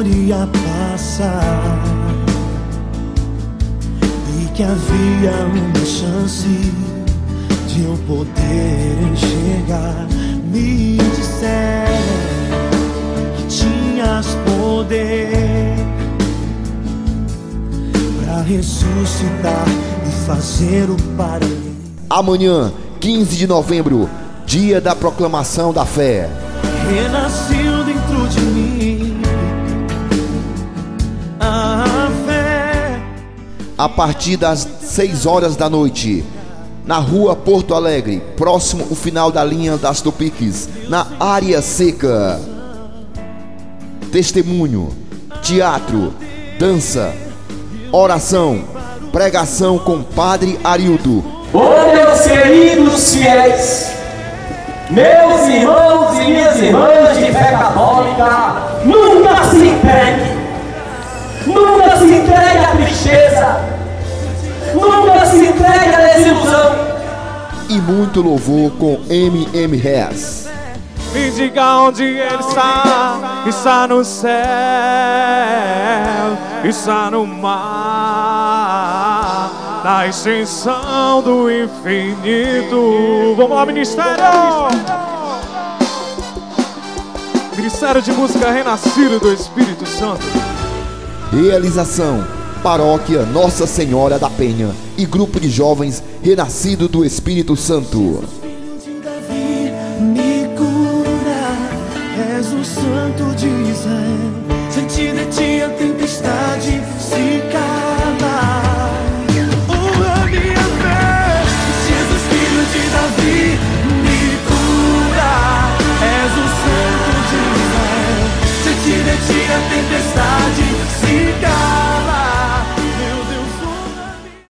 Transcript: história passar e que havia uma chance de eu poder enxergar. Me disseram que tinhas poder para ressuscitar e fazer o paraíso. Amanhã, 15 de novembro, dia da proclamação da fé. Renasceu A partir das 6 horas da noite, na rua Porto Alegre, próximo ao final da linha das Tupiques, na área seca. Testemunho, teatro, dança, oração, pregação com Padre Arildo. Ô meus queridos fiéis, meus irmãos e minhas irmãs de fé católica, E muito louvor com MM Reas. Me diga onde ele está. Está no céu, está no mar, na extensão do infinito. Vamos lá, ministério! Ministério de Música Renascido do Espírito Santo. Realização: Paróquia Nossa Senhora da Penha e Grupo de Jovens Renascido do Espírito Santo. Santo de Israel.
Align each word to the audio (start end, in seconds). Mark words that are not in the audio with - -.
história 0.00 0.48
passar 0.92 1.82
e 4.40 4.48
que 4.52 4.62
havia 4.62 5.32
uma 5.46 5.84
chance 5.84 6.48
de 7.68 7.84
eu 7.84 7.98
poder 8.06 8.98
enxergar. 9.12 10.06
Me 10.50 10.96
disseram 10.96 11.92
que 13.36 13.46
tinhas 13.48 14.26
poder 14.46 15.76
para 18.24 18.42
ressuscitar 18.42 19.66
e 20.06 20.26
fazer 20.26 20.90
o 20.90 20.96
paraíso. 21.16 21.70
Amanhã, 22.08 22.72
15 23.00 23.36
de 23.36 23.46
novembro, 23.46 24.08
dia 24.46 24.80
da 24.80 24.96
proclamação 24.96 25.72
da 25.72 25.84
fé. 25.84 26.28
Renasceu 26.90 27.69
A 33.80 33.88
partir 33.88 34.36
das 34.36 34.68
6 34.82 35.24
horas 35.24 35.56
da 35.56 35.70
noite, 35.70 36.22
na 36.84 36.98
rua 36.98 37.34
Porto 37.34 37.74
Alegre, 37.74 38.22
próximo 38.36 38.86
ao 38.90 38.94
final 38.94 39.32
da 39.32 39.42
linha 39.42 39.78
das 39.78 40.02
Tupiques, 40.02 40.68
na 40.90 41.06
área 41.18 41.62
seca. 41.62 42.38
Testemunho, 44.12 44.90
teatro, 45.40 46.12
dança, 46.58 47.14
oração, 47.90 48.64
pregação 49.10 49.78
com 49.78 50.02
Padre 50.02 50.60
Arildo. 50.62 51.24
Ô 51.50 51.94
meus 51.94 52.20
queridos 52.20 53.14
fiéis, 53.14 53.92
meus 54.90 55.48
irmãos 55.48 56.18
e 56.18 56.24
minhas 56.26 56.56
irmãs 56.58 57.16
de 57.16 57.32
fé 57.32 57.50
católica, 57.52 58.59
E 67.70 67.80
muito 67.80 68.20
louvor 68.20 68.72
com 68.72 69.00
MM 69.08 69.76
Reas. 69.76 70.48
Me 71.12 71.30
diga 71.30 71.76
onde 71.82 72.02
ele 72.02 72.34
está. 72.40 73.44
Está 73.46 73.86
no 73.86 74.04
céu, 74.04 74.32
está 76.64 77.12
no 77.12 77.24
mar, 77.28 77.82
na 79.84 80.08
extensão 80.08 81.22
do 81.22 81.48
infinito. 81.48 83.36
Vamos 83.36 83.56
lá, 83.56 83.64
ministério! 83.64 84.24
Ministério 87.56 88.02
de 88.02 88.10
Música 88.10 88.50
Renascido 88.50 89.20
do 89.20 89.32
Espírito 89.32 89.86
Santo. 89.86 90.26
Realização: 91.32 92.39
Paróquia 92.62 93.24
Nossa 93.24 93.66
Senhora 93.66 94.18
da 94.18 94.28
Penha 94.28 94.70
e 94.98 95.06
Grupo 95.06 95.40
de 95.40 95.48
Jovens 95.48 96.02
Renascido 96.22 96.88
do 96.88 97.04
Espírito 97.04 97.56
Santo. 97.56 98.22
Santo 102.62 103.34
de 103.36 103.48
Israel. 103.70 105.49